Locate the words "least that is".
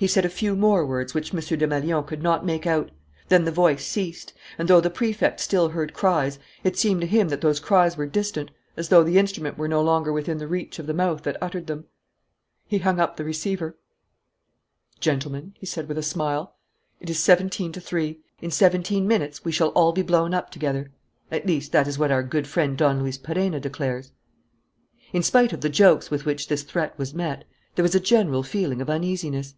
21.46-21.98